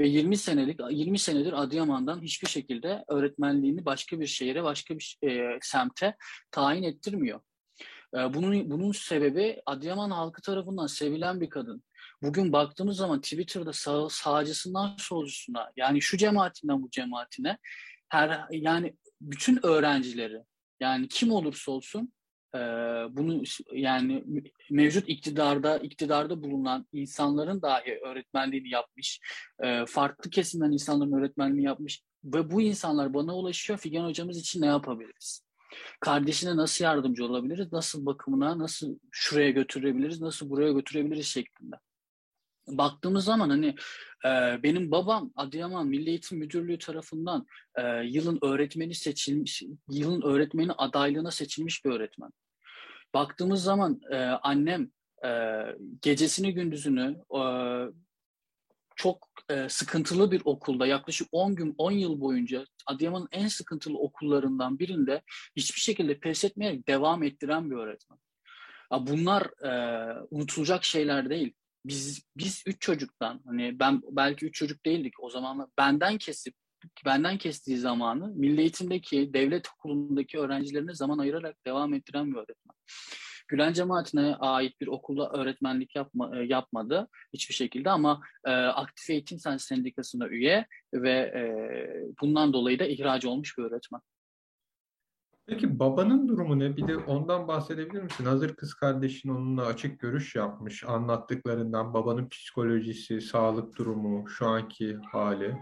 ve 0.00 0.08
20 0.08 0.36
senelik 0.36 0.80
20 0.90 1.18
senedir 1.18 1.52
Adıyaman'dan 1.62 2.22
hiçbir 2.22 2.48
şekilde 2.48 3.04
öğretmenliğini 3.08 3.84
başka 3.84 4.20
bir 4.20 4.26
şehre, 4.26 4.64
başka 4.64 4.94
bir 4.98 5.18
e, 5.24 5.58
semte 5.62 6.16
tayin 6.50 6.82
ettirmiyor. 6.82 7.40
Ee, 8.14 8.34
bunun, 8.34 8.70
bunun 8.70 8.92
sebebi 8.92 9.62
Adıyaman 9.66 10.10
halkı 10.10 10.42
tarafından 10.42 10.86
sevilen 10.86 11.40
bir 11.40 11.50
kadın. 11.50 11.82
Bugün 12.22 12.52
baktığımız 12.52 12.96
zaman 12.96 13.20
Twitter'da 13.20 13.72
sağ, 13.72 14.08
sağcısından 14.08 14.96
solcusuna 14.98 15.72
yani 15.76 16.00
şu 16.00 16.16
cemaatinden 16.16 16.82
bu 16.82 16.90
cemaatine 16.90 17.58
her 18.08 18.46
yani 18.50 18.96
bütün 19.20 19.66
öğrencileri 19.66 20.38
yani 20.80 21.08
kim 21.08 21.32
olursa 21.32 21.72
olsun 21.72 22.12
e, 22.54 22.58
bunu 23.10 23.42
yani 23.72 24.24
mevcut 24.70 25.08
iktidarda 25.08 25.78
iktidarda 25.78 26.42
bulunan 26.42 26.86
insanların 26.92 27.62
dahi 27.62 27.98
öğretmenliğini 28.04 28.68
yapmış, 28.68 29.20
e, 29.62 29.86
farklı 29.86 30.30
kesimden 30.30 30.72
insanların 30.72 31.12
öğretmenliğini 31.12 31.66
yapmış 31.66 32.02
ve 32.24 32.50
bu 32.50 32.62
insanlar 32.62 33.14
bana 33.14 33.36
ulaşıyor. 33.36 33.78
Figen 33.78 34.04
hocamız 34.04 34.38
için 34.38 34.62
ne 34.62 34.66
yapabiliriz? 34.66 35.44
Kardeşine 36.00 36.56
nasıl 36.56 36.84
yardımcı 36.84 37.24
olabiliriz, 37.24 37.72
nasıl 37.72 38.06
bakımına, 38.06 38.58
nasıl 38.58 38.98
şuraya 39.10 39.50
götürebiliriz, 39.50 40.20
nasıl 40.20 40.50
buraya 40.50 40.72
götürebiliriz 40.72 41.26
şeklinde. 41.26 41.76
Baktığımız 42.68 43.24
zaman 43.24 43.50
hani 43.50 43.66
e, 44.24 44.62
benim 44.62 44.90
babam 44.90 45.32
Adıyaman 45.36 45.86
Milli 45.86 46.10
Eğitim 46.10 46.38
Müdürlüğü 46.38 46.78
tarafından 46.78 47.46
e, 47.76 47.82
yılın 48.04 48.38
öğretmeni 48.42 48.94
seçilmiş, 48.94 49.62
yılın 49.90 50.22
öğretmeni 50.22 50.72
adaylığına 50.72 51.30
seçilmiş 51.30 51.84
bir 51.84 51.90
öğretmen. 51.90 52.30
Baktığımız 53.14 53.62
zaman 53.62 54.00
e, 54.10 54.16
annem 54.16 54.90
e, 55.24 55.60
gecesini 56.02 56.54
gündüzünü 56.54 57.16
e, 57.34 57.40
çok 58.96 59.28
e, 59.50 59.68
sıkıntılı 59.68 60.30
bir 60.30 60.42
okulda 60.44 60.86
yaklaşık 60.86 61.28
10 61.32 61.54
gün 61.54 61.74
10 61.78 61.90
yıl 61.90 62.20
boyunca 62.20 62.66
Adıyaman'ın 62.86 63.28
en 63.32 63.48
sıkıntılı 63.48 63.98
okullarından 63.98 64.78
birinde 64.78 65.22
hiçbir 65.56 65.80
şekilde 65.80 66.18
pes 66.18 66.44
etmeyerek 66.44 66.88
devam 66.88 67.22
ettiren 67.22 67.70
bir 67.70 67.76
öğretmen. 67.76 68.18
Ya 68.92 69.06
bunlar 69.06 69.42
e, 69.42 69.72
unutulacak 70.30 70.84
şeyler 70.84 71.30
değil. 71.30 71.54
Biz 71.84 72.22
biz 72.36 72.62
üç 72.66 72.80
çocuktan 72.80 73.40
hani 73.46 73.78
ben 73.78 74.02
belki 74.10 74.46
üç 74.46 74.54
çocuk 74.54 74.86
değildik 74.86 75.14
o 75.18 75.30
zamanlar 75.30 75.68
benden 75.78 76.18
kesip 76.18 76.54
benden 77.04 77.38
kestiği 77.38 77.78
zamanı 77.78 78.28
milli 78.28 78.60
eğitimdeki 78.60 79.34
devlet 79.34 79.68
okulundaki 79.68 80.38
öğrencilerine 80.38 80.94
zaman 80.94 81.18
ayırarak 81.18 81.66
devam 81.66 81.94
ettiren 81.94 82.32
bir 82.32 82.36
öğretmen. 82.36 82.76
Gülen 83.48 83.72
cemaatine 83.72 84.36
ait 84.36 84.80
bir 84.80 84.86
okulda 84.86 85.30
öğretmenlik 85.30 85.96
yapma, 85.96 86.38
e, 86.38 86.44
yapmadı 86.44 87.08
hiçbir 87.32 87.54
şekilde 87.54 87.90
ama 87.90 88.20
e, 88.44 88.50
aktif 88.50 89.10
eğitim 89.10 89.38
sendikasına 89.58 90.28
üye 90.28 90.66
ve 90.94 91.10
e, 91.10 91.44
bundan 92.20 92.52
dolayı 92.52 92.78
da 92.78 92.86
ihraç 92.86 93.24
olmuş 93.24 93.58
bir 93.58 93.62
öğretmen. 93.62 94.00
Peki 95.46 95.78
babanın 95.78 96.28
durumu 96.28 96.58
ne? 96.58 96.76
Bir 96.76 96.88
de 96.88 96.96
ondan 96.96 97.48
bahsedebilir 97.48 98.02
misin? 98.02 98.24
Hazır 98.24 98.56
kız 98.56 98.74
kardeşin 98.74 99.28
onunla 99.28 99.66
açık 99.66 100.00
görüş 100.00 100.34
yapmış. 100.34 100.84
Anlattıklarından 100.84 101.94
babanın 101.94 102.28
psikolojisi, 102.28 103.20
sağlık 103.20 103.78
durumu, 103.78 104.28
şu 104.28 104.46
anki 104.46 104.96
hali. 105.12 105.56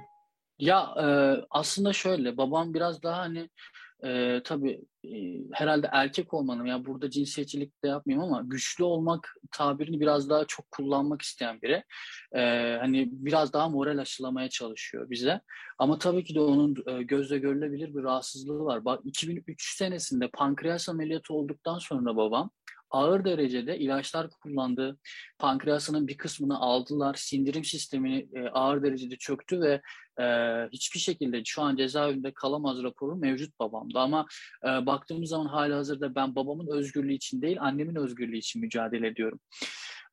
Ya 0.59 0.95
e, 1.03 1.07
aslında 1.51 1.93
şöyle 1.93 2.37
babam 2.37 2.75
biraz 2.75 3.03
daha 3.03 3.19
hani 3.19 3.51
e, 4.05 4.41
tabii 4.45 4.81
e, 5.05 5.11
herhalde 5.53 5.89
erkek 5.93 6.35
olmanın 6.35 6.65
yani 6.65 6.87
burada 6.87 7.11
cinsiyetçilik 7.11 7.85
de 7.85 7.89
yapmayayım 7.89 8.25
ama 8.25 8.43
güçlü 8.45 8.85
olmak 8.85 9.35
tabirini 9.53 10.01
biraz 10.01 10.31
daha 10.31 10.45
çok 10.45 10.71
kullanmak 10.71 11.23
isteyen 11.23 11.63
biri. 11.63 11.85
E, 12.33 12.41
hani 12.81 13.09
biraz 13.13 13.53
daha 13.53 13.69
moral 13.69 13.99
aşılamaya 13.99 14.49
çalışıyor 14.49 15.11
bize. 15.11 15.41
Ama 15.79 15.99
tabii 15.99 16.25
ki 16.25 16.35
de 16.35 16.41
onun 16.41 16.77
e, 16.87 17.03
gözle 17.03 17.39
görülebilir 17.39 17.95
bir 17.95 18.03
rahatsızlığı 18.03 18.65
var. 18.65 18.85
Bak 18.85 19.01
2003 19.05 19.77
senesinde 19.77 20.29
pankreas 20.29 20.89
ameliyatı 20.89 21.35
olduktan 21.35 21.79
sonra 21.79 22.17
babam 22.17 22.51
ağır 22.93 23.25
derecede 23.25 23.79
ilaçlar 23.79 24.31
kullandı. 24.31 24.99
Pankreasının 25.39 26.09
bir 26.09 26.17
kısmını 26.17 26.59
aldılar. 26.59 27.15
Sindirim 27.15 27.65
sistemini 27.65 28.29
e, 28.35 28.49
ağır 28.49 28.83
derecede 28.83 29.17
çöktü 29.17 29.61
ve 29.61 29.81
e, 30.21 30.25
hiçbir 30.73 31.01
şekilde 31.01 31.45
şu 31.45 31.63
an 31.63 31.77
cezaevinde 31.77 32.33
kalamaz 32.35 32.83
raporu 32.83 33.17
mevcut 33.17 33.59
babamda. 33.59 34.01
Ama 34.01 34.27
e, 34.65 34.87
baktığımız 34.87 35.29
zaman 35.29 35.47
hala 35.47 35.77
hazırda 35.77 36.15
ben 36.15 36.35
babamın 36.35 36.67
özgürlüğü 36.67 37.15
için 37.15 37.43
değil 37.43 37.57
annemin 37.61 37.95
özgürlüğü 37.95 38.39
için 38.39 38.61
mücadele 38.63 39.07
ediyorum. 39.07 39.41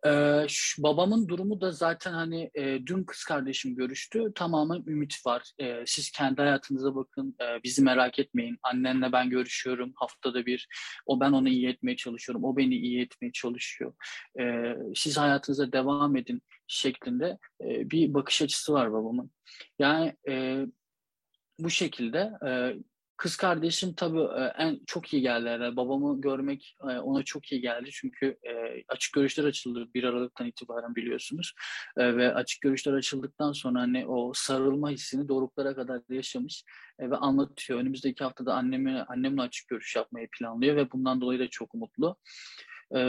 Ee, 0.06 0.46
şu, 0.48 0.84
babamın 0.84 1.28
durumu 1.28 1.62
da 1.62 1.72
zaten 1.72 2.14
hani 2.14 2.52
e, 2.56 2.86
dün 2.86 3.04
kız 3.04 3.24
kardeşim 3.24 3.76
görüştü. 3.76 4.32
Tamamen 4.36 4.84
ümit 4.88 5.26
var. 5.26 5.52
E, 5.60 5.84
siz 5.86 6.12
kendi 6.12 6.42
hayatınıza 6.42 6.96
bakın. 6.96 7.36
E, 7.42 7.64
bizi 7.64 7.82
merak 7.84 8.20
etmeyin. 8.20 8.58
Annenle 8.64 9.12
ben 9.12 9.30
görüşüyorum 9.30 9.92
haftada 9.96 10.46
bir. 10.46 10.68
O 11.06 11.20
ben 11.20 11.32
onu 11.32 11.50
iyi 11.50 11.68
etmeye 11.68 11.96
çalışıyorum. 11.96 12.44
O 12.44 12.58
beni 12.58 12.76
iyi 12.76 13.02
etmeye 13.02 13.32
çalışıyor. 13.32 13.94
E, 14.40 14.76
siz 14.96 15.18
hayatınıza 15.18 15.72
devam 15.72 16.16
edin 16.16 16.42
şeklinde 16.68 17.38
e, 17.64 17.92
bir 17.92 18.14
bakış 18.14 18.42
açısı 18.42 18.74
var 18.74 18.94
babamın. 18.94 19.32
Yani 19.80 20.16
e, 20.30 20.66
bu 21.60 21.70
şekilde 21.70 22.32
e, 22.48 22.76
Kız 23.20 23.36
kardeşim 23.38 23.94
tabii 23.94 24.22
e, 24.22 24.54
en 24.58 24.80
çok 24.88 25.14
iyi 25.14 25.22
geldi 25.22 25.50
herhalde. 25.50 25.76
Babamı 25.76 26.22
görmek 26.22 26.78
e, 26.84 26.86
ona 26.86 27.24
çok 27.24 27.52
iyi 27.52 27.62
geldi. 27.62 27.90
Çünkü 27.92 28.38
e, 28.44 28.84
açık 28.88 29.14
görüşler 29.14 29.44
açıldı 29.44 29.88
bir 29.94 30.04
Aralık'tan 30.04 30.48
itibaren 30.48 30.96
biliyorsunuz. 30.96 31.54
Ve 31.98 32.34
açık 32.34 32.62
görüşler 32.62 32.94
açıldıktan 32.94 33.52
sonra 33.52 33.80
hani 33.80 34.08
o 34.08 34.32
sarılma 34.36 34.90
hissini 34.90 35.28
doruklara 35.28 35.76
kadar 35.76 36.02
yaşamış 36.10 36.64
ve 37.00 37.16
anlatıyor. 37.16 37.80
Önümüzdeki 37.80 38.24
haftada 38.24 38.54
annemi, 38.54 39.02
annemle 39.02 39.42
açık 39.42 39.68
görüş 39.68 39.96
yapmayı 39.96 40.28
planlıyor 40.40 40.76
ve 40.76 40.92
bundan 40.92 41.22
dolayı 41.22 41.40
da 41.40 41.48
çok 41.48 41.74
mutlu. 41.74 42.18
E, 42.96 43.00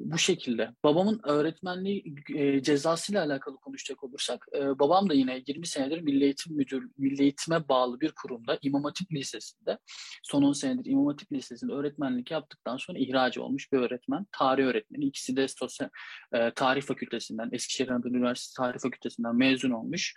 bu 0.00 0.18
şekilde. 0.18 0.70
Babamın 0.84 1.20
öğretmenliği 1.24 2.14
e, 2.34 2.62
cezasıyla 2.62 3.24
alakalı 3.24 3.56
konuşacak 3.56 4.04
olursak, 4.04 4.46
e, 4.54 4.78
babam 4.78 5.10
da 5.10 5.14
yine 5.14 5.42
20 5.46 5.66
senedir 5.66 6.00
Milli 6.00 6.24
Eğitim 6.24 6.56
Müdür, 6.56 6.88
Milli 6.98 7.22
Eğitime 7.22 7.68
bağlı 7.68 8.00
bir 8.00 8.12
kurumda, 8.12 8.58
İmam 8.62 8.84
Hatip 8.84 9.12
Lisesi'nde, 9.12 9.78
son 10.22 10.42
10 10.42 10.52
senedir 10.52 10.90
İmam 10.90 11.06
Hatip 11.06 11.32
Lisesi'nde 11.32 11.72
öğretmenlik 11.72 12.30
yaptıktıktan 12.30 12.76
sonra 12.76 12.98
ihraç 12.98 13.38
olmuş 13.38 13.72
bir 13.72 13.78
öğretmen, 13.78 14.26
tarih 14.32 14.64
öğretmeni. 14.64 15.04
İkisi 15.04 15.36
de 15.36 15.48
sosyal, 15.48 15.88
e, 16.32 16.50
tarih 16.50 16.82
fakültesinden, 16.82 17.48
Eskişehir 17.52 17.88
Anadolu 17.88 18.16
Üniversitesi 18.16 18.56
Tarih 18.56 18.78
Fakültesinden 18.78 19.36
mezun 19.36 19.70
olmuş, 19.70 20.14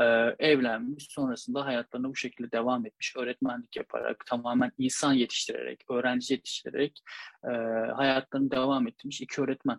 e, 0.00 0.04
evlenmiş, 0.38 1.06
sonrasında 1.10 1.64
hayatlarına 1.64 2.08
bu 2.08 2.16
şekilde 2.16 2.52
devam 2.52 2.86
etmiş, 2.86 3.16
öğretmenlik 3.16 3.76
yaparak, 3.76 4.26
tamamen 4.26 4.72
insan 4.78 5.12
yetiştirerek, 5.12 5.84
öğrenci 5.90 6.34
yetiştirerek 6.34 7.02
e, 7.44 7.50
hayatlarını 7.96 8.45
devam 8.50 8.88
ettirmiş 8.88 9.20
iki 9.20 9.40
öğretmen. 9.40 9.78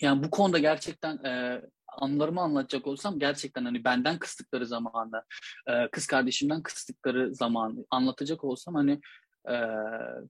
Yani 0.00 0.24
bu 0.24 0.30
konuda 0.30 0.58
gerçekten 0.58 1.16
e, 1.24 1.62
anılarımı 1.98 2.40
anlatacak 2.40 2.86
olsam 2.86 3.18
gerçekten 3.18 3.64
hani 3.64 3.84
benden 3.84 4.18
kıstıkları 4.18 4.66
zamanı, 4.66 5.22
e, 5.68 5.88
kız 5.92 6.06
kardeşimden 6.06 6.62
kıstıkları 6.62 7.34
zamanı 7.34 7.86
anlatacak 7.90 8.44
olsam 8.44 8.74
hani 8.74 9.00
e, 9.50 9.56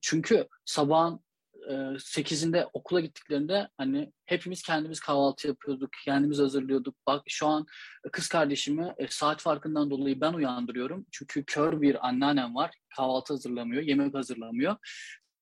çünkü 0.00 0.48
sabahın 0.64 1.20
e, 1.68 1.72
8'inde 1.98 2.68
okula 2.72 3.00
gittiklerinde 3.00 3.68
hani 3.76 4.12
hepimiz 4.24 4.62
kendimiz 4.62 5.00
kahvaltı 5.00 5.48
yapıyorduk, 5.48 5.90
kendimiz 6.04 6.38
hazırlıyorduk. 6.38 6.94
Bak 7.06 7.22
şu 7.28 7.46
an 7.46 7.66
kız 8.12 8.28
kardeşimi 8.28 8.94
e, 8.98 9.08
saat 9.08 9.42
farkından 9.42 9.90
dolayı 9.90 10.20
ben 10.20 10.32
uyandırıyorum. 10.32 11.06
Çünkü 11.12 11.44
kör 11.44 11.80
bir 11.80 12.06
anneannem 12.08 12.54
var. 12.54 12.70
Kahvaltı 12.96 13.32
hazırlamıyor, 13.32 13.82
yemek 13.82 14.14
hazırlamıyor. 14.14 14.76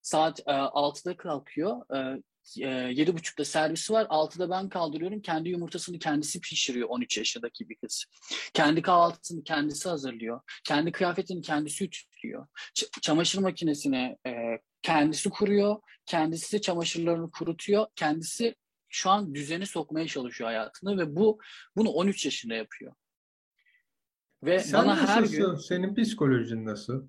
Saat 0.03 0.41
e, 0.41 0.53
6'da 0.53 1.17
kalkıyor. 1.17 1.77
E, 2.61 2.67
yedi 2.69 3.15
buçukta 3.15 3.45
servisi 3.45 3.93
var. 3.93 4.07
Altıda 4.09 4.51
ben 4.51 4.69
kaldırıyorum. 4.69 5.23
Kendi 5.23 5.49
yumurtasını 5.49 5.99
kendisi 5.99 6.41
pişiriyor 6.41 6.89
13 6.89 7.19
yaşındaki 7.19 7.69
bir 7.69 7.77
kız. 7.77 8.05
Kendi 8.55 8.83
kahvaltısını 8.83 9.45
kendisi 9.45 9.89
hazırlıyor. 9.89 10.41
Kendi 10.65 10.93
kıyafetini 10.93 11.43
kendisi 11.43 11.85
ütülüyor. 11.85 12.47
Ç- 12.75 13.01
çamaşır 13.01 13.39
makinesine 13.39 14.17
e, 14.27 14.33
kendisi 14.83 15.31
kuruyor. 15.31 15.77
Kendisi 16.07 16.61
çamaşırlarını 16.61 17.31
kurutuyor. 17.31 17.87
Kendisi 17.97 18.55
şu 18.89 19.11
an 19.11 19.35
düzeni 19.35 19.67
sokmaya 19.67 20.07
çalışıyor 20.07 20.51
hayatını 20.51 20.99
ve 20.99 21.17
bu 21.17 21.39
bunu 21.77 21.89
13 21.91 22.25
yaşında 22.25 22.55
yapıyor. 22.55 22.93
Ve 24.43 24.59
Sen 24.59 24.85
bana 24.85 25.09
her 25.09 25.23
gün 25.23 25.55
senin 25.55 25.95
psikolojin 25.95 26.65
nasıl? 26.65 27.09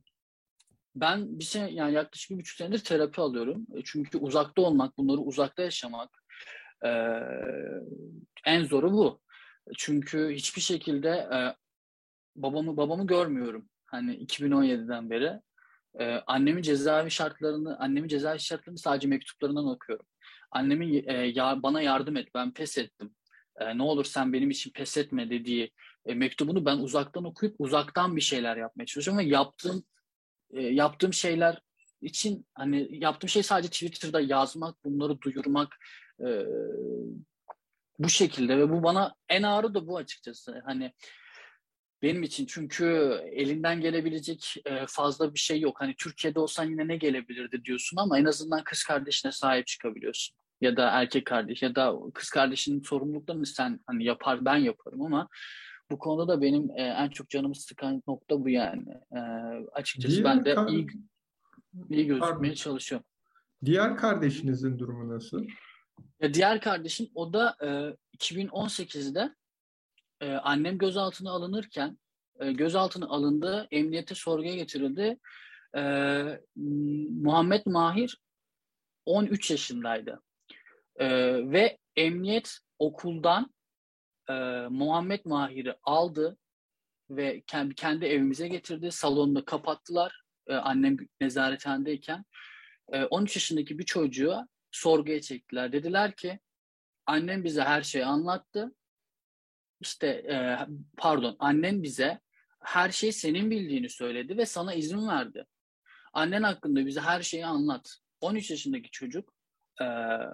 Ben 0.96 1.40
bir 1.40 1.44
şey 1.44 1.62
yani 1.62 1.94
yaklaşık 1.94 2.32
bir 2.32 2.38
buçuk 2.38 2.58
senedir 2.58 2.80
terapi 2.80 3.22
alıyorum. 3.22 3.68
E, 3.76 3.82
çünkü 3.84 4.18
uzakta 4.18 4.62
olmak, 4.62 4.98
bunları 4.98 5.18
uzakta 5.18 5.64
yaşamak 5.64 6.24
e, 6.86 6.90
en 8.46 8.64
zoru 8.64 8.94
bu. 8.94 9.20
Çünkü 9.78 10.30
hiçbir 10.32 10.62
şekilde 10.62 11.10
e, 11.10 11.56
babamı 12.36 12.78
babamı 12.78 13.08
görmüyorum. 13.08 13.70
Hani 13.86 14.16
2017'den 14.16 15.10
beri. 15.10 15.40
E, 16.00 16.24
annemin 16.28 16.62
cezaevi 16.62 17.12
şartlarını, 17.12 17.80
annemin 17.80 18.08
cezaevi 18.08 18.40
şartlarını 18.40 18.78
sadece 18.78 19.08
mektuplarından 19.08 19.68
okuyorum. 19.68 20.06
Annemin 20.52 21.04
e, 21.08 21.14
ya, 21.14 21.64
bana 21.64 21.82
yardım 21.82 22.18
et, 22.18 22.28
ben 22.36 22.54
pes 22.54 22.78
ettim. 22.78 23.16
E, 23.60 23.78
ne 23.78 23.84
olur 23.84 24.06
sen 24.06 24.34
benim 24.34 24.50
için 24.50 24.72
pes 24.72 24.98
etme 24.98 25.30
dediği 25.30 25.72
e, 26.06 26.14
mektubunu 26.14 26.66
ben 26.66 26.78
uzaktan 26.78 27.24
okuyup 27.24 27.56
uzaktan 27.60 28.16
bir 28.16 28.22
şeyler 28.22 28.58
yapmaya 28.58 28.86
çalışıyorum 28.86 29.26
ve 29.26 29.30
yaptığım 29.30 29.84
e, 30.54 30.62
yaptığım 30.62 31.14
şeyler 31.14 31.62
için 32.02 32.46
hani 32.54 32.88
yaptığım 32.92 33.30
şey 33.30 33.44
sadece 33.44 33.70
Twitter'da 33.70 34.22
yazmak, 34.22 34.86
bunları 34.86 35.22
duyurmak 35.22 35.78
e, 36.20 36.28
bu 38.00 38.10
şekilde 38.10 38.58
ve 38.58 38.70
bu 38.70 38.84
bana 38.84 39.16
en 39.30 39.44
ağrı 39.44 39.74
da 39.74 39.88
bu 39.88 39.98
açıkçası. 39.98 40.62
Hani 40.66 40.94
benim 42.02 42.24
için 42.24 42.46
çünkü 42.46 42.86
elinden 43.32 43.82
gelebilecek 43.82 44.56
e, 44.66 44.86
fazla 44.88 45.34
bir 45.34 45.40
şey 45.40 45.60
yok. 45.60 45.82
Hani 45.82 45.96
Türkiye'de 45.96 46.40
olsan 46.40 46.70
yine 46.70 46.88
ne 46.88 46.98
gelebilirdi 46.98 47.66
diyorsun 47.66 47.98
ama 47.98 48.20
en 48.20 48.26
azından 48.26 48.64
kız 48.64 48.84
kardeşine 48.84 49.32
sahip 49.32 49.68
çıkabiliyorsun. 49.68 50.36
Ya 50.62 50.78
da 50.78 50.90
erkek 50.90 51.26
kardeş 51.26 51.62
ya 51.62 51.76
da 51.76 51.96
kız 52.14 52.30
kardeşinin 52.30 52.82
sorumluluklarını 52.82 53.46
sen 53.46 53.80
hani 53.88 54.04
yapar 54.04 54.46
ben 54.46 54.58
yaparım 54.58 55.02
ama 55.02 55.28
bu 55.92 56.00
konuda 56.00 56.28
da 56.28 56.42
benim 56.42 56.70
e, 56.76 56.82
en 56.82 57.10
çok 57.10 57.30
canımı 57.30 57.56
sıkan 57.56 58.04
nokta 58.08 58.44
bu 58.44 58.50
yani. 58.50 58.90
E, 59.12 59.20
açıkçası 59.74 60.16
Diğer 60.16 60.26
ben 60.26 60.46
de 60.46 60.56
iyi, 60.70 60.88
iyi 61.90 62.08
gözükmeye 62.08 62.56
çalışıyorum. 62.56 63.08
Diğer 63.66 63.98
kardeşinizin 63.98 64.80
durumu 64.80 65.16
nasıl? 65.16 65.48
Ya 66.20 66.34
diğer 66.34 66.62
kardeşim 66.62 67.08
o 67.16 67.34
da 67.34 67.56
e, 67.62 67.68
2018'de 68.18 69.36
e, 70.22 70.32
annem 70.32 70.78
gözaltına 70.78 71.32
alınırken 71.32 71.98
e, 72.40 72.52
gözaltına 72.52 73.06
alındı, 73.08 73.68
emniyete 73.72 74.16
sorguya 74.16 74.56
getirildi. 74.56 75.20
E, 75.76 75.82
Muhammed 77.22 77.62
Mahir 77.66 78.22
13 79.06 79.52
yaşındaydı. 79.52 80.22
E, 80.96 81.08
ve 81.52 81.78
emniyet 81.96 82.58
okuldan 82.80 83.54
e, 84.30 84.34
Muhammed 84.70 85.26
Mahir'i 85.26 85.76
aldı 85.84 86.38
ve 87.10 87.44
kendi, 87.76 88.06
evimize 88.06 88.48
getirdi. 88.48 88.92
Salonunu 88.92 89.46
kapattılar 89.46 90.24
e, 90.48 90.54
annem 90.54 90.98
nezarethanedeyken. 91.22 92.26
E, 92.94 93.04
13 93.04 93.36
yaşındaki 93.36 93.80
bir 93.80 93.86
çocuğu 93.86 94.48
sorguya 94.72 95.22
çektiler. 95.22 95.72
Dediler 95.72 96.16
ki 96.16 96.40
annem 97.06 97.44
bize 97.44 97.62
her 97.62 97.82
şeyi 97.82 98.06
anlattı. 98.06 98.76
İşte 99.82 100.08
e, 100.08 100.58
pardon 100.98 101.36
annen 101.40 101.84
bize 101.84 102.20
her 102.60 102.92
şeyi 102.92 103.14
senin 103.14 103.52
bildiğini 103.52 103.90
söyledi 103.90 104.38
ve 104.38 104.46
sana 104.46 104.74
izin 104.74 105.08
verdi. 105.08 105.46
Annen 106.14 106.44
hakkında 106.44 106.86
bize 106.86 107.02
her 107.02 107.22
şeyi 107.22 107.46
anlat. 107.46 107.98
13 108.22 108.52
yaşındaki 108.52 108.92
çocuk 108.92 109.34
e, 109.82 109.86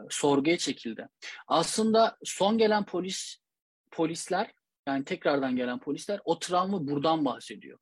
sorguya 0.09 0.57
çekildi. 0.57 1.07
Aslında 1.47 2.17
son 2.23 2.57
gelen 2.57 2.85
polis 2.85 3.37
polisler 3.91 4.51
yani 4.87 5.05
tekrardan 5.05 5.55
gelen 5.55 5.79
polisler 5.79 6.21
o 6.25 6.39
travma 6.39 6.87
buradan 6.87 7.25
bahsediyor. 7.25 7.79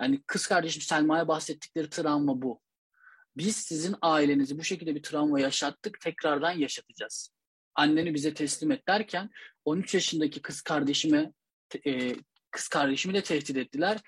Yani 0.00 0.22
kız 0.26 0.46
kardeşim 0.46 0.82
Selma'ya 0.82 1.28
bahsettikleri 1.28 1.90
travma 1.90 2.42
bu. 2.42 2.60
Biz 3.36 3.56
sizin 3.56 3.96
ailenizi 4.02 4.58
bu 4.58 4.64
şekilde 4.64 4.94
bir 4.94 5.02
travma 5.02 5.40
yaşattık, 5.40 6.00
tekrardan 6.00 6.52
yaşatacağız. 6.52 7.30
Anneni 7.74 8.14
bize 8.14 8.34
teslim 8.34 8.70
et 8.70 8.88
derken 8.88 9.30
13 9.64 9.94
yaşındaki 9.94 10.42
kız 10.42 10.62
kardeşime 10.62 11.32
e, 11.86 12.14
kız 12.50 12.68
kardeşimi 12.68 13.14
de 13.14 13.22
tehdit 13.22 13.56
ettiler. 13.56 13.98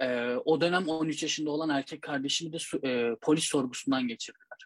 E, 0.00 0.34
o 0.44 0.60
dönem 0.60 0.88
13 0.88 1.22
yaşında 1.22 1.50
olan 1.50 1.68
erkek 1.68 2.02
kardeşimi 2.02 2.52
de 2.52 2.88
e, 2.88 3.16
polis 3.22 3.44
sorgusundan 3.44 4.08
geçirdiler. 4.08 4.58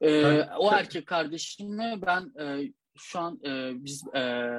E, 0.00 0.42
o 0.42 0.72
erkek 0.72 1.06
kardeşime 1.06 1.98
ben 2.06 2.32
e, 2.40 2.72
şu 2.98 3.18
an 3.18 3.40
e, 3.44 3.72
biz 3.84 4.06
e, 4.14 4.52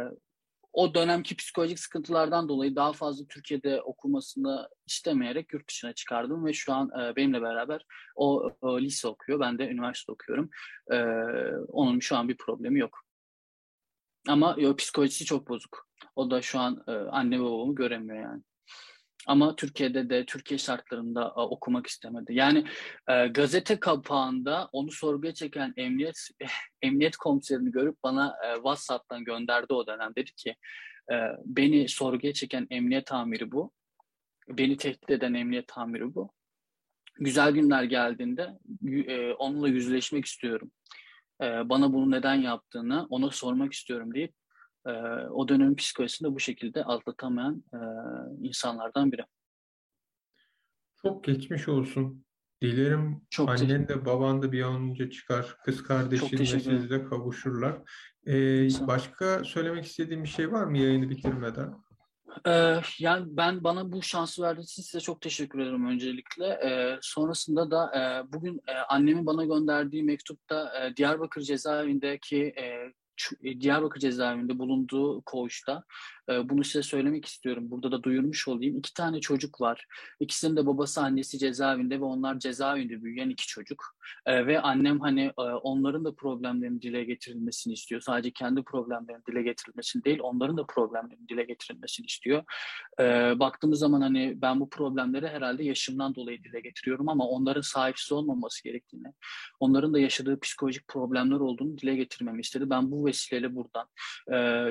o 0.80 0.94
dönemki 0.94 1.36
psikolojik 1.36 1.80
sıkıntılardan 1.80 2.50
dolayı 2.50 2.76
daha 2.76 2.94
fazla 2.94 3.26
Türkiye'de 3.26 3.82
okumasını 3.82 4.70
istemeyerek 4.88 5.54
yurt 5.54 5.70
dışına 5.70 5.94
çıkardım 5.94 6.46
ve 6.46 6.54
şu 6.54 6.74
an 6.74 6.92
e, 7.02 7.16
benimle 7.16 7.42
beraber 7.42 7.86
o, 8.16 8.52
o 8.62 8.82
lise 8.82 9.08
okuyor, 9.08 9.40
ben 9.40 9.60
de 9.60 9.68
üniversite 9.68 10.12
okuyorum. 10.12 10.50
E, 10.92 10.98
onun 11.68 12.00
şu 12.00 12.18
an 12.18 12.30
bir 12.30 12.38
problemi 12.38 12.80
yok. 12.80 13.00
Ama 14.28 14.56
yo, 14.60 14.76
psikolojisi 14.76 15.26
çok 15.26 15.50
bozuk. 15.50 15.88
O 16.16 16.32
da 16.32 16.42
şu 16.42 16.60
an 16.60 16.84
e, 16.88 16.92
anne 16.92 17.40
babamı 17.40 17.76
göremiyor 17.76 18.24
yani. 18.24 18.44
Ama 19.28 19.56
Türkiye'de 19.56 20.10
de 20.10 20.26
Türkiye 20.26 20.58
şartlarında 20.58 21.24
e, 21.24 21.40
okumak 21.40 21.88
istemedi. 21.88 22.34
Yani 22.34 22.66
e, 23.08 23.28
gazete 23.28 23.80
kapağında 23.80 24.70
onu 24.72 24.92
sorguya 24.92 25.34
çeken 25.34 25.74
emniyet 25.78 26.28
emniyet 26.82 27.18
komiserini 27.18 27.72
görüp 27.72 27.96
bana 28.04 28.36
e, 28.46 28.56
WhatsApp'tan 28.56 29.24
gönderdi 29.24 29.74
o 29.74 29.88
dönem. 29.88 30.16
Dedi 30.16 30.32
ki 30.32 30.56
e, 31.12 31.16
beni 31.46 31.88
sorguya 31.88 32.34
çeken 32.34 32.68
emniyet 32.70 33.12
amiri 33.12 33.52
bu. 33.52 33.72
Beni 34.50 34.78
tehdit 34.78 35.10
eden 35.10 35.34
emniyet 35.34 35.78
amiri 35.78 36.16
bu. 36.16 36.32
Güzel 37.20 37.52
günler 37.52 37.84
geldiğinde 37.84 38.50
e, 39.08 39.34
onunla 39.34 39.68
yüzleşmek 39.68 40.26
istiyorum. 40.26 40.72
E, 41.42 41.46
bana 41.70 41.94
bunu 41.94 42.12
neden 42.12 42.36
yaptığını 42.36 43.08
ona 43.10 43.32
sormak 43.32 43.74
istiyorum 43.74 44.14
deyip 44.14 44.34
e, 44.86 44.92
o 45.30 45.48
dönemin 45.48 45.76
psikolojisini 45.76 46.36
bu 46.36 46.40
şekilde 46.40 46.84
atlatamayan 46.84 47.64
e, 47.74 47.80
insanlardan 48.42 49.12
biri. 49.12 49.26
Çok 51.02 51.24
geçmiş 51.24 51.68
olsun. 51.68 52.26
Dilerim 52.62 53.22
Çok 53.30 53.50
annen 53.50 53.88
de 53.88 54.06
baban 54.06 54.42
da 54.42 54.52
bir 54.52 54.62
an 54.62 54.90
önce 54.90 55.10
çıkar. 55.10 55.58
Kız 55.66 55.84
kardeşin 55.84 56.40
ve 56.40 56.46
siz 56.46 56.90
de 56.90 57.04
kavuşurlar. 57.04 57.78
Ee, 58.28 58.68
başka 58.88 59.44
söylemek 59.44 59.86
istediğim 59.86 60.24
bir 60.24 60.30
şey 60.30 60.52
var 60.52 60.64
mı 60.64 60.78
yayını 60.78 61.10
bitirmeden? 61.10 61.74
Ee, 62.48 62.82
yani 63.00 63.26
ben 63.30 63.64
bana 63.64 63.92
bu 63.92 64.02
şansı 64.02 64.42
verdiğiniz 64.42 64.72
için 64.72 64.84
size 64.84 65.00
çok 65.00 65.22
teşekkür 65.22 65.60
ederim 65.60 65.88
öncelikle. 65.88 66.46
Ee, 66.46 66.98
sonrasında 67.02 67.72
da 67.72 67.92
e, 68.00 68.34
bugün 68.34 68.62
e, 68.68 68.74
annemin 68.74 69.26
bana 69.26 69.46
gönderdiği 69.46 70.04
mektupta 70.04 70.86
e, 70.86 70.96
Diyarbakır 70.96 71.42
cezaevindeki 71.42 72.44
e, 72.44 72.94
Diyarbakır 73.60 74.00
cezaevinde 74.00 74.60
bulunduğu 74.60 75.22
koğuşta 75.22 75.84
bunu 76.44 76.64
size 76.64 76.84
söylemek 76.84 77.26
istiyorum. 77.26 77.72
Burada 77.72 77.92
da 77.92 78.04
duyurmuş 78.04 78.48
olayım. 78.48 78.78
İki 78.78 78.94
tane 78.94 79.20
çocuk 79.20 79.62
var. 79.62 79.86
İkisinin 80.20 80.56
de 80.56 80.66
babası 80.66 81.02
annesi 81.02 81.40
cezaevinde 81.40 82.00
ve 82.00 82.04
onlar 82.04 82.40
cezaevinde 82.40 83.04
büyüyen 83.04 83.30
iki 83.30 83.48
çocuk. 83.48 83.84
E, 84.26 84.48
ve 84.48 84.62
annem 84.62 85.00
hani 85.00 85.32
onların 85.38 86.06
da 86.06 86.16
problemlerini 86.16 86.82
dile 86.82 87.04
getirilmesini 87.04 87.74
istiyor. 87.74 88.02
Sadece 88.02 88.32
kendi 88.32 88.64
problemlerini 88.64 89.26
dile 89.26 89.42
getirilmesini 89.42 90.04
değil, 90.04 90.20
onların 90.22 90.58
da 90.58 90.66
problemlerini 90.66 91.30
dile 91.30 91.44
getirilmesini 91.44 92.06
istiyor. 92.06 92.44
Baktığımız 93.40 93.80
zaman 93.80 94.02
hani 94.02 94.42
ben 94.42 94.60
bu 94.60 94.70
problemleri 94.70 95.28
herhalde 95.28 95.64
yaşımdan 95.64 96.16
dolayı 96.16 96.44
dile 96.44 96.60
getiriyorum 96.60 97.10
ama 97.10 97.28
onların 97.28 97.62
sahipsiz 97.62 98.12
olmaması 98.12 98.64
gerektiğini, 98.64 99.14
onların 99.60 99.94
da 99.94 100.00
yaşadığı 100.00 100.40
psikolojik 100.40 100.88
problemler 100.88 101.40
olduğunu 101.40 101.78
dile 101.78 101.96
getirmemi 101.96 102.42
istedi. 102.42 102.70
Ben 102.70 102.92
bu 102.92 103.06
vesileyle 103.06 103.56
buradan 103.56 103.88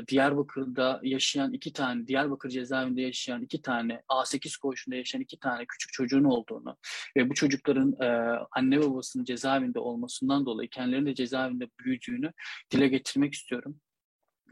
Diyarbakır'da 0.08 1.00
yaşayan 1.02 1.47
yaşayan 1.48 1.52
iki 1.52 1.72
tane, 1.72 2.06
Diyarbakır 2.06 2.50
cezaevinde 2.50 3.02
yaşayan 3.02 3.42
iki 3.42 3.62
tane, 3.62 4.02
A8 4.08 4.60
koğuşunda 4.60 4.96
yaşayan 4.96 5.22
iki 5.22 5.38
tane 5.38 5.66
küçük 5.66 5.92
çocuğun 5.92 6.24
olduğunu 6.24 6.76
ve 7.16 7.30
bu 7.30 7.34
çocukların 7.34 7.96
e, 8.00 8.38
anne 8.52 8.80
babasının 8.80 9.24
cezaevinde 9.24 9.78
olmasından 9.78 10.46
dolayı 10.46 10.68
kendilerinin 10.68 11.06
de 11.06 11.14
cezaevinde 11.14 11.68
büyüdüğünü 11.80 12.32
dile 12.70 12.88
getirmek 12.88 13.34
istiyorum. 13.34 13.80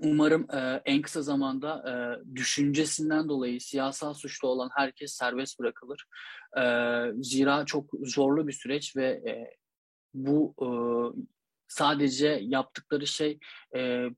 Umarım 0.01 0.47
e, 0.53 0.83
en 0.85 1.03
kısa 1.03 1.23
zamanda 1.23 1.83
e, 1.91 1.95
düşüncesinden 2.35 3.29
dolayı 3.29 3.61
siyasal 3.61 4.15
suçlu 4.15 4.49
olan 4.49 4.71
herkes 4.77 5.13
serbest 5.13 5.59
bırakılır. 5.59 6.07
E, 6.57 6.63
zira 7.23 7.65
çok 7.65 7.91
zorlu 8.05 8.47
bir 8.47 8.53
süreç 8.53 8.97
ve 8.97 9.07
e, 9.07 9.57
bu 10.15 10.55
e, 10.63 10.69
sadece 11.69 12.39
yaptıkları 12.43 13.07
şey 13.07 13.39
e, 13.77 14.09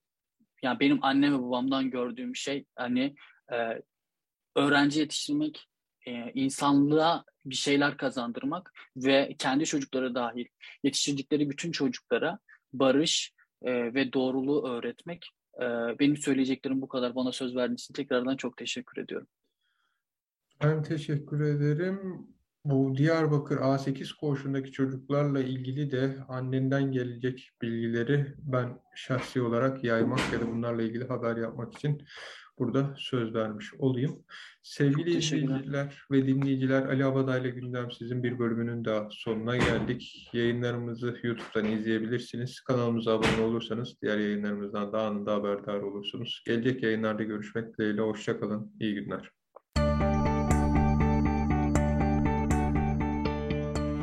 yani 0.63 0.81
benim 0.81 1.05
annem 1.05 1.35
ve 1.35 1.43
babamdan 1.43 1.91
gördüğüm 1.91 2.37
şey 2.37 2.65
hani 2.77 3.15
e, 3.53 3.83
öğrenci 4.57 5.01
yetiştirmek, 5.01 5.69
e, 6.07 6.33
insanlığa 6.35 7.25
bir 7.45 7.55
şeyler 7.55 7.97
kazandırmak 7.97 8.73
ve 8.97 9.35
kendi 9.39 9.67
çocukları 9.67 10.15
dahil 10.15 10.47
yetiştirdikleri 10.83 11.51
bütün 11.51 11.73
çocuklara 11.73 12.39
barış, 12.73 13.33
e, 13.63 13.95
ve 13.95 14.13
doğruluğu 14.13 14.69
öğretmek. 14.69 15.31
E, 15.57 15.65
benim 15.99 16.17
söyleyeceklerim 16.17 16.83
bu 16.83 16.89
kadar. 16.89 17.15
Bana 17.15 17.33
söz 17.33 17.57
verdiğiniz 17.57 17.83
için 17.83 17.95
tekrardan 17.95 18.37
çok 18.37 18.57
teşekkür 18.57 19.03
ediyorum. 19.03 19.27
Ben 20.63 20.83
teşekkür 20.83 21.41
ederim. 21.41 22.29
Bu 22.65 22.97
Diyarbakır 22.97 23.57
A8 23.57 24.17
koğuşundaki 24.21 24.73
çocuklarla 24.73 25.41
ilgili 25.41 25.91
de 25.91 26.19
annenden 26.29 26.93
gelecek 26.93 27.51
bilgileri 27.63 28.35
ben 28.39 28.81
şahsi 28.95 29.43
olarak 29.43 29.85
yaymak 29.85 30.21
ya 30.33 30.41
da 30.41 30.49
bunlarla 30.49 30.83
ilgili 30.83 31.09
haber 31.09 31.37
yapmak 31.37 31.75
için 31.75 32.03
burada 32.59 32.95
söz 32.99 33.35
vermiş 33.35 33.75
olayım. 33.79 34.25
Sevgili 34.63 35.11
izleyiciler 35.11 36.03
ve 36.11 36.27
dinleyiciler 36.27 36.83
Ali 36.83 37.05
Abadayla 37.05 37.51
Gündem 37.51 37.91
sizin 37.91 38.23
bir 38.23 38.39
bölümünün 38.39 38.85
daha 38.85 39.09
sonuna 39.11 39.57
geldik. 39.57 40.31
Yayınlarımızı 40.33 41.17
YouTube'dan 41.23 41.65
izleyebilirsiniz. 41.65 42.61
Kanalımıza 42.61 43.13
abone 43.13 43.41
olursanız 43.43 43.95
diğer 44.03 44.19
yayınlarımızdan 44.19 44.93
daha 44.93 45.07
anında 45.07 45.35
haberdar 45.35 45.81
olursunuz. 45.81 46.43
Gelecek 46.47 46.83
yayınlarda 46.83 47.23
görüşmek 47.23 47.79
dileğiyle. 47.79 48.01
Hoşçakalın. 48.01 48.73
İyi 48.81 48.95
günler. 48.95 49.38